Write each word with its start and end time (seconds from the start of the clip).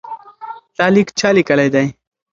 دا 0.77 0.85
لیک 0.93 1.09
چا 1.19 1.29
لیکلی 1.35 1.69
دی؟ 1.73 1.85